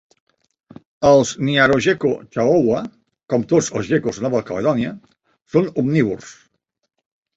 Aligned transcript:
Els 1.09 1.33
"Mniarogekko 1.49 2.11
chahoua", 2.37 2.79
com 3.33 3.45
tots 3.53 3.69
els 3.81 3.91
gecos 3.91 4.19
de 4.21 4.27
Nova 4.27 4.41
Caledonia, 4.49 4.95
són 5.57 5.71
omnívors. 5.83 6.33